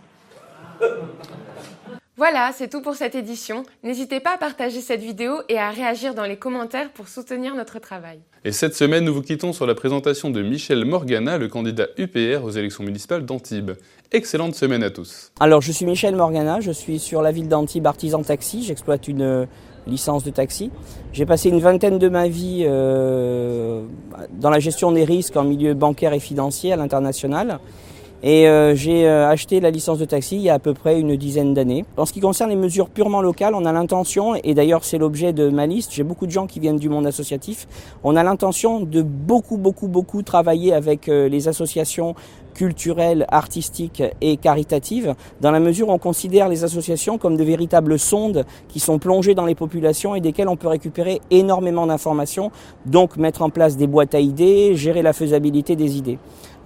Voilà, 2.19 2.51
c'est 2.53 2.67
tout 2.67 2.83
pour 2.83 2.97
cette 2.97 3.15
édition. 3.15 3.63
N'hésitez 3.85 4.19
pas 4.19 4.35
à 4.35 4.39
partager 4.39 4.81
cette 4.81 5.01
vidéo 5.01 5.35
et 5.49 5.57
à 5.57 5.71
réagir 5.71 6.15
dans 6.15 6.25
les 6.25 6.37
commentaires 6.37 6.91
pour 6.91 7.07
soutenir 7.07 7.55
notre 7.55 7.79
travail. 7.79 8.19
Et 8.45 8.51
cette 8.51 8.75
semaine, 8.75 9.05
nous 9.05 9.15
vous 9.15 9.23
quittons 9.23 9.53
sur 9.53 9.67
la 9.67 9.77
présentation 9.77 10.29
de 10.29 10.43
Michel 10.43 10.85
Morgana, 10.85 11.39
le 11.39 11.47
candidat 11.47 11.87
UPR 11.97 12.43
aux 12.43 12.51
élections 12.51 12.83
municipales 12.83 13.25
d'Antibes. 13.25 13.71
Excellente 14.11 14.57
semaine 14.57 14.83
à 14.83 14.91
tous. 14.91 15.31
Alors, 15.39 15.61
je 15.61 15.71
suis 15.71 15.87
Michel 15.87 16.17
Morgana, 16.17 16.59
je 16.59 16.73
suis 16.73 16.99
sur 16.99 17.23
la 17.23 17.31
ville 17.31 17.47
d'Antibes 17.47 17.87
artisan 17.87 18.21
taxi, 18.25 18.65
j'exploite 18.65 19.07
une 19.07 19.23
euh, 19.23 19.47
licence 19.87 20.25
de 20.25 20.31
taxi. 20.31 20.73
J'ai 21.13 21.25
passé 21.25 21.51
une 21.51 21.61
vingtaine 21.61 22.01
de 22.01 22.09
ma 22.09 22.27
vie 22.27 22.65
euh, 22.67 23.85
dans 24.33 24.51
la 24.51 24.59
gestion 24.59 24.91
des 24.91 25.05
risques 25.05 25.37
en 25.37 25.45
milieu 25.45 25.75
bancaire 25.75 26.15
et 26.15 26.21
financier 26.21 26.73
à 26.73 26.77
l'international. 26.77 27.61
Et 28.23 28.49
euh, 28.49 28.75
j'ai 28.75 29.07
euh, 29.07 29.29
acheté 29.29 29.61
la 29.61 29.71
licence 29.71 29.99
de 29.99 30.05
taxi 30.05 30.37
il 30.37 30.43
y 30.43 30.51
a 30.51 30.55
à 30.55 30.59
peu 30.59 30.75
près 30.75 30.99
une 30.99 31.15
dizaine 31.15 31.55
d'années. 31.55 31.85
En 31.97 32.05
ce 32.05 32.13
qui 32.13 32.19
concerne 32.19 32.51
les 32.51 32.57
mesures 32.57 32.89
purement 32.89 33.23
locales, 33.23 33.55
on 33.55 33.65
a 33.65 33.73
l'intention, 33.73 34.35
et 34.35 34.55
d'ailleurs 34.55 34.83
c'est 34.83 34.99
l'objet 34.99 35.33
de 35.33 35.49
ma 35.51 35.67
liste, 35.67 35.93
j'ai 35.93 36.03
beaucoup 36.03 36.27
de 36.27 36.33
gens 36.33 36.49
qui 36.49 36.59
viennent 36.59 36.79
du 36.79 36.89
monde 36.89 37.07
associatif, 37.07 37.69
on 38.03 38.17
a 38.17 38.25
l'intention 38.25 38.81
de 38.81 39.03
beaucoup, 39.03 39.57
beaucoup, 39.57 39.87
beaucoup 39.87 40.23
travailler 40.23 40.73
avec 40.73 41.09
euh, 41.09 41.29
les 41.29 41.47
associations 41.47 42.17
culturelles, 42.55 43.25
artistiques 43.29 44.03
et 44.21 44.37
caritatives, 44.37 45.15
dans 45.41 45.53
la 45.53 45.61
mesure 45.61 45.91
où 45.91 45.93
on 45.93 45.99
considère 45.99 46.49
les 46.49 46.65
associations 46.65 47.17
comme 47.17 47.37
de 47.37 47.45
véritables 47.45 48.01
sondes 48.01 48.45
qui 48.67 48.81
sont 48.81 48.99
plongées 48.99 49.37
dans 49.37 49.47
les 49.47 49.55
populations 49.55 50.17
et 50.17 50.21
desquelles 50.21 50.49
on 50.49 50.57
peut 50.57 50.67
récupérer 50.67 51.21
énormément 51.31 51.87
d'informations, 51.87 52.51
donc 52.85 53.17
mettre 53.17 53.43
en 53.43 53.51
place 53.51 53.77
des 53.77 53.87
boîtes 53.87 54.17
à 54.17 54.19
idées, 54.19 54.75
gérer 54.75 55.03
la 55.03 55.13
faisabilité 55.13 55.77
des 55.77 55.99
idées. 55.99 56.19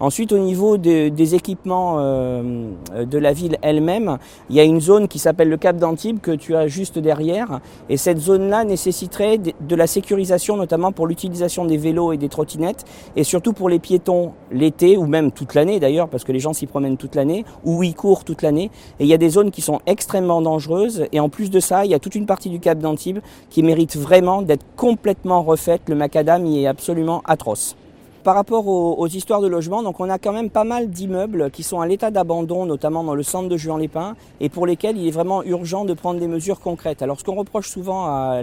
Ensuite, 0.03 0.33
au 0.33 0.39
niveau 0.39 0.79
des 0.79 1.35
équipements 1.37 1.99
euh, 2.01 2.73
de 3.05 3.19
la 3.19 3.33
ville 3.33 3.57
elle-même, 3.63 4.19
il 4.51 4.57
y 4.57 4.59
a 4.59 4.65
une 4.65 4.81
zone 4.81 5.07
qui 5.07 5.21
s'appelle 5.21 5.49
le 5.49 5.57
Cap 5.57 5.77
d'Antibes 5.77 6.19
que 6.19 6.33
tu 6.33 6.57
as 6.57 6.67
juste 6.67 6.99
derrière. 6.99 7.61
Et 7.89 7.97
cette 7.97 8.19
zone-là 8.19 8.65
nécessiterait 8.65 9.39
de 9.39 9.77
la 9.77 9.87
sécurisation, 9.87 10.57
notamment 10.57 10.91
pour 10.91 11.07
l'utilisation 11.07 11.65
des 11.67 11.77
vélos 11.77 12.11
et 12.11 12.17
des 12.17 12.29
trottinettes, 12.29 12.85
et 13.15 13.23
surtout 13.23 13.53
pour 13.53 13.69
les 13.69 13.79
piétons 13.79 14.33
l'été, 14.51 14.97
ou 14.97 15.07
même 15.07 15.31
toute 15.31 15.55
l'année 15.55 15.79
d'ailleurs, 15.79 16.09
parce 16.09 16.25
que 16.25 16.33
les 16.33 16.41
gens 16.41 16.53
s'y 16.53 16.67
promènent 16.67 16.97
toute 16.97 17.15
l'année, 17.15 17.45
ou 17.63 17.85
y 17.85 17.95
courent 17.95 18.25
toute 18.25 18.43
l'année. 18.43 18.73
Et 18.99 19.05
il 19.05 19.07
y 19.07 19.15
a 19.15 19.19
des 19.19 19.29
zones 19.29 19.53
qui 19.53 19.63
sont 19.63 19.79
extrêmement 19.87 20.43
dangereuses. 20.43 21.07
Et 21.13 21.21
en 21.21 21.29
plus 21.29 21.49
de 21.49 21.61
ça, 21.61 21.85
il 21.85 21.93
y 21.93 21.95
a 21.95 22.01
toute 22.01 22.17
une 22.17 22.27
partie 22.27 22.51
du 22.51 22.59
Cap 22.59 22.81
d'Antibes 22.81 23.21
qui 23.51 23.63
mérite 23.63 23.97
vraiment 23.97 24.43
d'être 24.43 24.67
complètement 24.75 25.45
refaite. 25.45 25.83
Le 25.89 25.95
macadam 25.95 26.45
y 26.45 26.65
est 26.65 26.67
absolument 26.67 27.23
atroce. 27.25 27.77
Par 28.25 28.37
rapport 28.37 28.69
aux, 28.69 29.09
histoires 29.09 29.41
de 29.41 29.49
logement, 29.49 29.83
donc 29.83 29.99
on 29.99 30.09
a 30.09 30.17
quand 30.17 30.33
même 30.33 30.49
pas 30.49 30.63
mal 30.63 30.91
d'immeubles 30.91 31.51
qui 31.51 31.65
sont 31.65 31.81
à 31.81 31.89
l'état 31.89 32.13
d'abandon, 32.13 32.67
notamment 32.67 33.03
dans 33.03 33.17
le 33.17 33.25
centre 33.25 33.49
de 33.49 33.57
Juan-les-Pins, 33.57 34.15
et 34.41 34.49
pour 34.49 34.65
lesquels 34.65 34.97
il 34.97 35.09
est 35.09 35.13
vraiment 35.13 35.43
urgent 35.43 35.85
de 35.85 35.93
prendre 35.93 36.21
des 36.21 36.29
mesures 36.29 36.61
concrètes. 36.61 37.03
Alors 37.03 37.19
ce 37.19 37.25
qu'on 37.25 37.35
reproche 37.35 37.69
souvent 37.69 38.07
à 38.07 38.41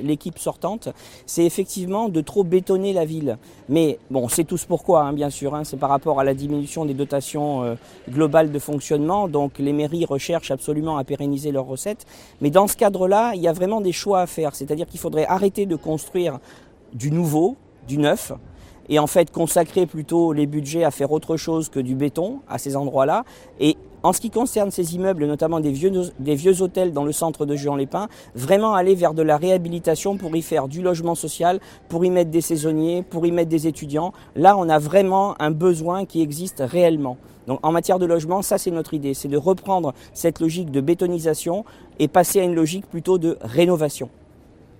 l'équipe 0.00 0.38
sortante, 0.38 0.90
c'est 1.26 1.44
effectivement 1.44 2.08
de 2.08 2.20
trop 2.20 2.44
bétonner 2.44 2.92
la 2.92 3.04
ville. 3.04 3.36
Mais 3.68 3.98
bon, 4.10 4.28
c'est 4.28 4.44
tous 4.44 4.64
pourquoi, 4.64 5.02
hein, 5.02 5.12
bien 5.12 5.30
sûr. 5.30 5.56
Hein, 5.56 5.64
c'est 5.64 5.76
par 5.76 5.90
rapport 5.90 6.20
à 6.20 6.24
la 6.24 6.34
diminution 6.34 6.84
des 6.84 6.94
dotations 6.94 7.64
euh, 7.64 7.74
globales 8.08 8.52
de 8.52 8.58
fonctionnement. 8.60 9.26
Donc 9.26 9.58
les 9.58 9.72
mairies 9.72 10.04
recherchent 10.04 10.52
absolument 10.52 10.98
à 10.98 11.04
pérenniser 11.04 11.50
leurs 11.50 11.66
recettes. 11.66 12.06
Mais 12.42 12.50
dans 12.50 12.68
ce 12.68 12.76
cadre-là, 12.76 13.32
il 13.34 13.42
y 13.42 13.48
a 13.48 13.52
vraiment 13.52 13.80
des 13.80 13.92
choix 13.92 14.20
à 14.20 14.26
faire. 14.28 14.54
C'est-à-dire 14.54 14.86
qu'il 14.86 15.00
faudrait 15.00 15.26
arrêter 15.26 15.66
de 15.66 15.74
construire 15.74 16.38
du 16.94 17.10
nouveau, 17.10 17.56
du 17.86 17.98
neuf 17.98 18.32
et 18.88 18.98
en 18.98 19.06
fait 19.06 19.30
consacrer 19.30 19.86
plutôt 19.86 20.32
les 20.32 20.46
budgets 20.46 20.84
à 20.84 20.90
faire 20.90 21.12
autre 21.12 21.36
chose 21.36 21.68
que 21.68 21.80
du 21.80 21.94
béton 21.94 22.40
à 22.48 22.58
ces 22.58 22.76
endroits-là. 22.76 23.24
Et 23.60 23.76
en 24.02 24.12
ce 24.12 24.20
qui 24.20 24.30
concerne 24.30 24.70
ces 24.70 24.96
immeubles, 24.96 25.26
notamment 25.26 25.60
des 25.60 25.70
vieux, 25.70 25.92
des 26.18 26.34
vieux 26.34 26.60
hôtels 26.60 26.92
dans 26.92 27.04
le 27.04 27.12
centre 27.12 27.46
de 27.46 27.54
Juan-les-Pins, 27.54 28.08
vraiment 28.34 28.74
aller 28.74 28.94
vers 28.94 29.14
de 29.14 29.22
la 29.22 29.36
réhabilitation 29.36 30.16
pour 30.16 30.34
y 30.34 30.42
faire 30.42 30.66
du 30.66 30.82
logement 30.82 31.14
social, 31.14 31.60
pour 31.88 32.04
y 32.04 32.10
mettre 32.10 32.30
des 32.30 32.40
saisonniers, 32.40 33.02
pour 33.02 33.24
y 33.26 33.30
mettre 33.30 33.48
des 33.48 33.68
étudiants. 33.68 34.12
Là, 34.34 34.56
on 34.56 34.68
a 34.68 34.80
vraiment 34.80 35.40
un 35.40 35.52
besoin 35.52 36.04
qui 36.04 36.20
existe 36.20 36.62
réellement. 36.66 37.16
Donc 37.46 37.60
en 37.62 37.72
matière 37.72 37.98
de 37.98 38.06
logement, 38.06 38.42
ça 38.42 38.58
c'est 38.58 38.70
notre 38.70 38.94
idée, 38.94 39.14
c'est 39.14 39.28
de 39.28 39.36
reprendre 39.36 39.94
cette 40.12 40.40
logique 40.40 40.70
de 40.70 40.80
bétonisation 40.80 41.64
et 41.98 42.06
passer 42.06 42.40
à 42.40 42.44
une 42.44 42.54
logique 42.54 42.86
plutôt 42.86 43.18
de 43.18 43.36
rénovation. 43.40 44.10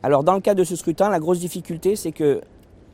Alors 0.05 0.23
dans 0.23 0.35
le 0.35 0.41
cas 0.41 0.55
de 0.55 0.63
ce 0.63 0.77
scrutin, 0.77 1.09
la 1.11 1.19
grosse 1.19 1.41
difficulté, 1.41 1.97
c'est 1.97 2.13
que 2.13 2.41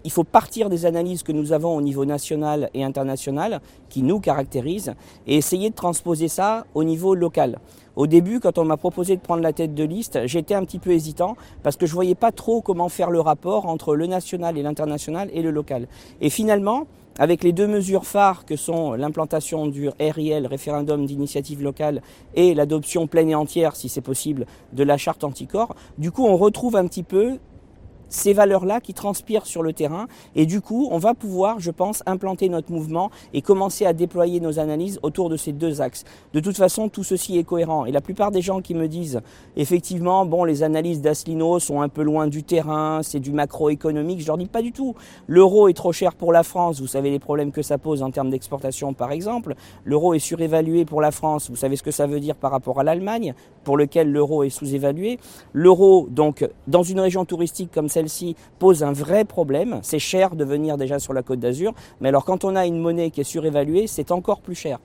il 0.04 0.10
faut 0.10 0.24
partir 0.24 0.68
des 0.68 0.86
analyses 0.86 1.22
que 1.22 1.32
nous 1.32 1.52
avons 1.52 1.76
au 1.76 1.80
niveau 1.80 2.04
national 2.04 2.70
et 2.74 2.84
international, 2.84 3.60
qui 3.88 4.02
nous 4.02 4.20
caractérisent, 4.20 4.94
et 5.26 5.36
essayer 5.36 5.70
de 5.70 5.74
transposer 5.74 6.28
ça 6.28 6.66
au 6.74 6.84
niveau 6.84 7.14
local. 7.14 7.58
Au 7.96 8.06
début, 8.06 8.38
quand 8.38 8.58
on 8.58 8.64
m'a 8.64 8.76
proposé 8.76 9.16
de 9.16 9.20
prendre 9.20 9.42
la 9.42 9.52
tête 9.52 9.74
de 9.74 9.82
liste, 9.82 10.20
j'étais 10.26 10.54
un 10.54 10.64
petit 10.64 10.78
peu 10.78 10.92
hésitant 10.92 11.36
parce 11.64 11.76
que 11.76 11.84
je 11.84 11.92
voyais 11.92 12.14
pas 12.14 12.30
trop 12.30 12.60
comment 12.60 12.88
faire 12.88 13.10
le 13.10 13.20
rapport 13.20 13.66
entre 13.66 13.96
le 13.96 14.06
national 14.06 14.56
et 14.56 14.62
l'international 14.62 15.28
et 15.32 15.42
le 15.42 15.50
local. 15.50 15.88
Et 16.20 16.30
finalement, 16.30 16.86
avec 17.18 17.42
les 17.42 17.52
deux 17.52 17.66
mesures 17.66 18.06
phares 18.06 18.46
que 18.46 18.54
sont 18.54 18.92
l'implantation 18.92 19.66
du 19.66 19.90
RIL, 19.98 20.46
référendum 20.46 21.04
d'initiative 21.04 21.60
locale, 21.60 22.00
et 22.36 22.54
l'adoption 22.54 23.08
pleine 23.08 23.30
et 23.30 23.34
entière, 23.34 23.74
si 23.74 23.88
c'est 23.88 24.00
possible, 24.00 24.46
de 24.72 24.84
la 24.84 24.96
charte 24.96 25.24
anticorps, 25.24 25.74
du 25.98 26.12
coup 26.12 26.24
on 26.24 26.36
retrouve 26.36 26.76
un 26.76 26.86
petit 26.86 27.02
peu 27.02 27.38
ces 28.08 28.32
valeurs-là 28.32 28.80
qui 28.80 28.94
transpirent 28.94 29.46
sur 29.46 29.62
le 29.62 29.72
terrain. 29.72 30.06
Et 30.34 30.46
du 30.46 30.60
coup, 30.60 30.88
on 30.90 30.98
va 30.98 31.14
pouvoir, 31.14 31.60
je 31.60 31.70
pense, 31.70 32.02
implanter 32.06 32.48
notre 32.48 32.72
mouvement 32.72 33.10
et 33.34 33.42
commencer 33.42 33.86
à 33.86 33.92
déployer 33.92 34.40
nos 34.40 34.58
analyses 34.58 34.98
autour 35.02 35.28
de 35.30 35.36
ces 35.36 35.52
deux 35.52 35.80
axes. 35.80 36.04
De 36.32 36.40
toute 36.40 36.56
façon, 36.56 36.88
tout 36.88 37.04
ceci 37.04 37.38
est 37.38 37.44
cohérent. 37.44 37.86
Et 37.86 37.92
la 37.92 38.00
plupart 38.00 38.30
des 38.30 38.42
gens 38.42 38.60
qui 38.60 38.74
me 38.74 38.88
disent, 38.88 39.20
effectivement, 39.56 40.26
bon, 40.26 40.44
les 40.44 40.62
analyses 40.62 41.00
d'Aslino 41.00 41.58
sont 41.58 41.80
un 41.80 41.88
peu 41.88 42.02
loin 42.02 42.26
du 42.26 42.42
terrain, 42.42 43.00
c'est 43.02 43.20
du 43.20 43.32
macroéconomique, 43.32 44.20
je 44.20 44.26
leur 44.26 44.38
dis 44.38 44.46
pas 44.46 44.62
du 44.62 44.72
tout. 44.72 44.94
L'euro 45.26 45.68
est 45.68 45.74
trop 45.74 45.92
cher 45.92 46.14
pour 46.14 46.32
la 46.32 46.42
France, 46.42 46.80
vous 46.80 46.86
savez 46.86 47.10
les 47.10 47.18
problèmes 47.18 47.52
que 47.52 47.62
ça 47.62 47.78
pose 47.78 48.02
en 48.02 48.10
termes 48.10 48.30
d'exportation, 48.30 48.94
par 48.94 49.12
exemple. 49.12 49.54
L'euro 49.84 50.14
est 50.14 50.18
surévalué 50.18 50.84
pour 50.84 51.00
la 51.00 51.10
France, 51.10 51.50
vous 51.50 51.56
savez 51.56 51.76
ce 51.76 51.82
que 51.82 51.90
ça 51.90 52.06
veut 52.06 52.20
dire 52.20 52.36
par 52.36 52.50
rapport 52.50 52.80
à 52.80 52.84
l'Allemagne, 52.84 53.34
pour 53.64 53.76
lequel 53.76 54.10
l'euro 54.10 54.42
est 54.42 54.50
sous-évalué. 54.50 55.18
L'euro, 55.52 56.06
donc, 56.10 56.48
dans 56.66 56.82
une 56.82 57.00
région 57.00 57.24
touristique 57.24 57.70
comme 57.72 57.88
celle-ci, 57.98 58.36
pose 58.60 58.84
un 58.84 58.92
vrai 58.92 59.24
problème. 59.24 59.80
C'est 59.82 59.98
cher 59.98 60.36
de 60.36 60.44
venir 60.44 60.76
déjà 60.76 61.00
sur 61.00 61.12
la 61.12 61.24
Côte 61.24 61.40
d'Azur, 61.40 61.74
mais 62.00 62.10
alors 62.10 62.24
quand 62.24 62.44
on 62.44 62.54
a 62.54 62.64
une 62.64 62.78
monnaie 62.78 63.10
qui 63.10 63.20
est 63.20 63.24
surévaluée, 63.24 63.88
c'est 63.88 64.12
encore 64.12 64.40
plus 64.40 64.54
cher. 64.54 64.78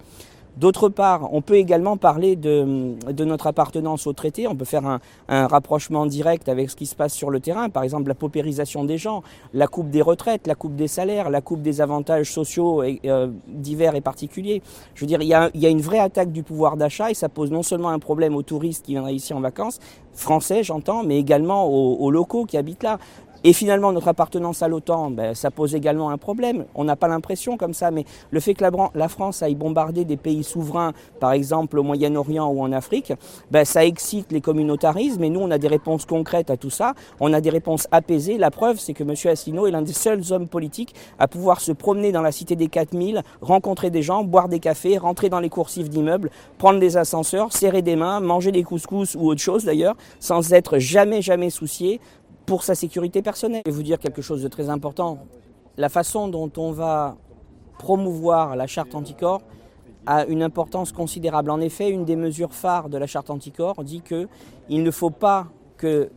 D'autre 0.57 0.89
part, 0.89 1.33
on 1.33 1.41
peut 1.41 1.55
également 1.55 1.97
parler 1.97 2.35
de, 2.35 2.95
notre 3.23 3.47
appartenance 3.47 4.05
au 4.05 4.13
traité. 4.13 4.47
On 4.47 4.55
peut 4.55 4.65
faire 4.65 4.85
un, 4.85 4.99
rapprochement 5.47 6.05
direct 6.05 6.47
avec 6.47 6.69
ce 6.69 6.75
qui 6.75 6.85
se 6.85 6.95
passe 6.95 7.13
sur 7.13 7.29
le 7.29 7.39
terrain. 7.39 7.69
Par 7.69 7.83
exemple, 7.83 8.07
la 8.07 8.15
paupérisation 8.15 8.83
des 8.83 8.97
gens, 8.97 9.23
la 9.53 9.67
coupe 9.67 9.89
des 9.89 10.01
retraites, 10.01 10.45
la 10.45 10.55
coupe 10.55 10.75
des 10.75 10.87
salaires, 10.87 11.29
la 11.29 11.41
coupe 11.41 11.61
des 11.61 11.81
avantages 11.81 12.31
sociaux 12.31 12.83
euh, 12.83 13.27
divers 13.47 13.95
et 13.95 14.01
particuliers. 14.01 14.61
Je 14.93 15.01
veux 15.01 15.07
dire, 15.07 15.21
il 15.21 15.27
y, 15.27 15.33
a, 15.33 15.69
une 15.69 15.81
vraie 15.81 15.99
attaque 15.99 16.31
du 16.31 16.43
pouvoir 16.43 16.77
d'achat 16.77 17.09
et 17.09 17.13
ça 17.15 17.29
pose 17.29 17.51
non 17.51 17.63
seulement 17.63 17.89
un 17.89 17.99
problème 17.99 18.35
aux 18.35 18.43
touristes 18.43 18.85
qui 18.85 18.91
viendraient 18.91 19.15
ici 19.15 19.33
en 19.33 19.41
vacances, 19.41 19.79
français 20.13 20.63
j'entends, 20.63 21.03
mais 21.03 21.17
également 21.17 21.65
aux 21.65 22.11
locaux 22.11 22.45
qui 22.45 22.57
habitent 22.57 22.83
là. 22.83 22.99
Et 23.45 23.51
finalement, 23.51 23.91
notre 23.91 24.07
appartenance 24.07 24.63
à 24.63 24.69
l'OTAN, 24.69 25.11
ben, 25.11 25.35
ça 25.35 25.51
pose 25.51 25.75
également 25.75 26.09
un 26.11 26.17
problème. 26.17 26.65
On 26.75 26.85
n'a 26.85 26.95
pas 26.95 27.09
l'impression 27.09 27.57
comme 27.57 27.73
ça, 27.73 27.91
mais 27.91 28.05
le 28.31 28.39
fait 28.39 28.53
que 28.53 28.63
la, 28.95 29.07
France 29.09 29.43
aille 29.43 29.55
bombarder 29.55 30.05
des 30.05 30.15
pays 30.15 30.45
souverains, 30.45 30.93
par 31.19 31.33
exemple 31.33 31.77
au 31.77 31.83
Moyen-Orient 31.83 32.47
ou 32.47 32.61
en 32.61 32.71
Afrique, 32.71 33.11
ben, 33.51 33.65
ça 33.65 33.83
excite 33.83 34.31
les 34.31 34.39
communautarismes. 34.39 35.23
Et 35.25 35.29
nous, 35.29 35.41
on 35.41 35.51
a 35.51 35.57
des 35.57 35.67
réponses 35.67 36.05
concrètes 36.05 36.49
à 36.49 36.57
tout 36.57 36.69
ça. 36.69 36.93
On 37.19 37.33
a 37.33 37.41
des 37.41 37.49
réponses 37.49 37.87
apaisées. 37.91 38.37
La 38.37 38.49
preuve, 38.49 38.79
c'est 38.79 38.93
que 38.93 39.03
M. 39.03 39.13
Asselineau 39.25 39.67
est 39.67 39.71
l'un 39.71 39.81
des 39.81 39.91
seuls 39.91 40.21
hommes 40.31 40.47
politiques 40.47 40.95
à 41.19 41.27
pouvoir 41.27 41.59
se 41.59 41.73
promener 41.73 42.13
dans 42.13 42.21
la 42.21 42.31
cité 42.31 42.55
des 42.55 42.69
4000, 42.69 43.23
rencontrer 43.41 43.89
des 43.89 44.03
gens, 44.03 44.23
boire 44.23 44.47
des 44.47 44.59
cafés, 44.59 44.97
rentrer 44.97 45.27
dans 45.29 45.41
les 45.41 45.49
coursives 45.49 45.89
d'immeubles, 45.89 46.29
prendre 46.57 46.79
des 46.79 46.95
ascenseurs, 46.95 47.51
serrer 47.51 47.81
des 47.81 47.97
mains, 47.97 48.21
manger 48.21 48.53
des 48.53 48.63
couscous 48.63 49.15
ou 49.15 49.27
autre 49.29 49.41
chose 49.41 49.65
d'ailleurs, 49.65 49.95
sans 50.21 50.53
être 50.53 50.79
jamais, 50.79 51.21
jamais 51.21 51.49
soucié 51.49 51.99
pour 52.53 52.61
sa 52.61 52.75
sécurité 52.75 53.23
personnelle. 53.23 53.63
Je 53.65 53.71
vais 53.71 53.75
vous 53.75 53.81
dire 53.81 53.97
quelque 53.97 54.21
chose 54.21 54.43
de 54.43 54.47
très 54.47 54.69
important. 54.69 55.17
La 55.75 55.89
façon 55.89 56.27
dont 56.27 56.51
on 56.57 56.71
va 56.71 57.17
promouvoir 57.79 58.55
la 58.55 58.67
charte 58.67 58.93
anticorps 58.93 59.41
a 60.05 60.25
une 60.25 60.43
importance 60.43 60.91
considérable. 60.91 61.49
En 61.49 61.59
effet, 61.61 61.89
une 61.89 62.05
des 62.05 62.15
mesures 62.15 62.53
phares 62.53 62.89
de 62.89 62.97
la 62.99 63.07
charte 63.07 63.31
anticorps 63.31 63.83
dit 63.83 64.01
que 64.01 64.27
il 64.69 64.83
ne 64.83 64.91
faut 64.91 65.09
pas 65.09 65.47
que 65.77 66.11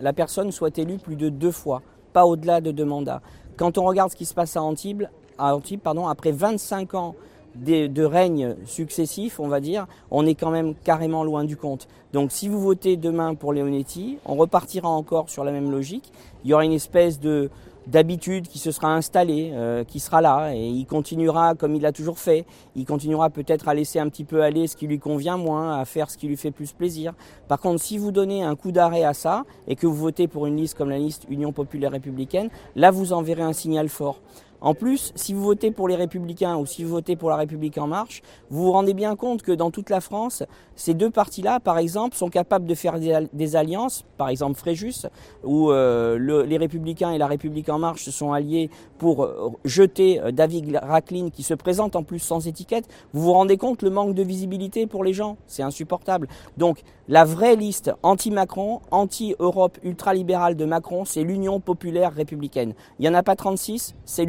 la 0.00 0.12
personne 0.12 0.50
soit 0.50 0.76
élue 0.78 0.98
plus 0.98 1.14
de 1.14 1.28
deux 1.28 1.52
fois, 1.52 1.80
pas 2.12 2.26
au-delà 2.26 2.60
de 2.60 2.72
deux 2.72 2.84
mandats. 2.84 3.22
Quand 3.56 3.78
on 3.78 3.84
regarde 3.84 4.10
ce 4.10 4.16
qui 4.16 4.26
se 4.26 4.34
passe 4.34 4.56
à 4.56 4.62
Antibes, 4.64 5.04
à 5.38 5.54
Antibes 5.54 5.78
pardon, 5.78 6.08
après 6.08 6.32
25 6.32 6.94
ans 6.94 7.14
de, 7.54 7.86
de 7.86 8.04
règne 8.04 8.56
successif, 8.64 9.40
on 9.40 9.48
va 9.48 9.60
dire, 9.60 9.86
on 10.10 10.26
est 10.26 10.34
quand 10.34 10.50
même 10.50 10.74
carrément 10.74 11.24
loin 11.24 11.44
du 11.44 11.56
compte. 11.56 11.88
Donc 12.12 12.32
si 12.32 12.48
vous 12.48 12.60
votez 12.60 12.96
demain 12.96 13.34
pour 13.34 13.52
Leonetti, 13.52 14.18
on 14.24 14.36
repartira 14.36 14.88
encore 14.88 15.30
sur 15.30 15.44
la 15.44 15.52
même 15.52 15.70
logique. 15.70 16.12
Il 16.44 16.50
y 16.50 16.54
aura 16.54 16.64
une 16.64 16.72
espèce 16.72 17.20
de 17.20 17.50
d'habitude 17.86 18.46
qui 18.46 18.58
se 18.58 18.70
sera 18.70 18.94
installée, 18.94 19.50
euh, 19.52 19.84
qui 19.84 20.00
sera 20.00 20.20
là, 20.20 20.54
et 20.54 20.66
il 20.68 20.86
continuera 20.86 21.54
comme 21.54 21.74
il 21.74 21.82
l'a 21.82 21.92
toujours 21.92 22.18
fait. 22.18 22.44
Il 22.76 22.84
continuera 22.84 23.30
peut-être 23.30 23.68
à 23.68 23.74
laisser 23.74 23.98
un 23.98 24.08
petit 24.08 24.24
peu 24.24 24.42
aller 24.42 24.66
ce 24.66 24.76
qui 24.76 24.86
lui 24.86 24.98
convient 24.98 25.36
moins, 25.36 25.78
à 25.78 25.84
faire 25.84 26.10
ce 26.10 26.16
qui 26.16 26.28
lui 26.28 26.36
fait 26.36 26.50
plus 26.50 26.72
plaisir. 26.72 27.14
Par 27.48 27.58
contre, 27.58 27.82
si 27.82 27.98
vous 27.98 28.12
donnez 28.12 28.42
un 28.42 28.54
coup 28.54 28.70
d'arrêt 28.70 29.04
à 29.04 29.14
ça, 29.14 29.44
et 29.66 29.76
que 29.76 29.86
vous 29.86 29.96
votez 29.96 30.28
pour 30.28 30.46
une 30.46 30.56
liste 30.56 30.76
comme 30.76 30.90
la 30.90 30.98
liste 30.98 31.24
Union 31.30 31.52
populaire 31.52 31.92
républicaine, 31.92 32.50
là 32.76 32.90
vous 32.90 33.12
enverrez 33.12 33.42
un 33.42 33.54
signal 33.54 33.88
fort. 33.88 34.20
En 34.60 34.74
plus, 34.74 35.12
si 35.14 35.32
vous 35.32 35.42
votez 35.42 35.70
pour 35.70 35.88
les 35.88 35.96
Républicains 35.96 36.56
ou 36.56 36.66
si 36.66 36.84
vous 36.84 36.90
votez 36.90 37.16
pour 37.16 37.30
la 37.30 37.36
République 37.36 37.78
en 37.78 37.86
marche, 37.86 38.22
vous 38.50 38.64
vous 38.64 38.72
rendez 38.72 38.94
bien 38.94 39.16
compte 39.16 39.42
que 39.42 39.52
dans 39.52 39.70
toute 39.70 39.90
la 39.90 40.00
France, 40.00 40.42
ces 40.76 40.94
deux 40.94 41.10
partis-là, 41.10 41.60
par 41.60 41.78
exemple, 41.78 42.16
sont 42.16 42.28
capables 42.28 42.66
de 42.66 42.74
faire 42.74 42.98
des, 42.98 43.56
alliances, 43.56 44.04
par 44.16 44.28
exemple 44.28 44.58
Fréjus, 44.58 45.06
où 45.44 45.70
euh, 45.70 46.16
le, 46.18 46.42
les 46.42 46.58
Républicains 46.58 47.12
et 47.12 47.18
la 47.18 47.26
République 47.26 47.68
en 47.68 47.78
marche 47.78 48.04
se 48.04 48.10
sont 48.10 48.32
alliés 48.32 48.70
pour 48.98 49.24
euh, 49.24 49.50
jeter 49.64 50.20
euh, 50.20 50.30
David 50.30 50.78
Racklin, 50.82 51.30
qui 51.30 51.42
se 51.42 51.54
présente 51.54 51.96
en 51.96 52.02
plus 52.02 52.18
sans 52.18 52.46
étiquette. 52.46 52.86
Vous 53.12 53.22
vous 53.22 53.32
rendez 53.32 53.56
compte 53.56 53.82
le 53.82 53.90
manque 53.90 54.14
de 54.14 54.22
visibilité 54.22 54.86
pour 54.86 55.04
les 55.04 55.14
gens? 55.14 55.36
C'est 55.46 55.62
insupportable. 55.62 56.28
Donc, 56.56 56.82
la 57.08 57.24
vraie 57.24 57.56
liste 57.56 57.92
anti-Macron, 58.02 58.80
anti-Europe 58.90 59.78
ultralibérale 59.82 60.54
de 60.54 60.64
Macron, 60.64 61.04
c'est 61.04 61.24
l'Union 61.24 61.58
populaire 61.58 62.14
républicaine. 62.14 62.74
Il 62.98 63.02
n'y 63.02 63.08
en 63.08 63.14
a 63.14 63.22
pas 63.22 63.36
36, 63.36 63.94
c'est 64.04 64.24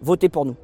Votez 0.00 0.28
pour 0.28 0.44
nous. 0.44 0.56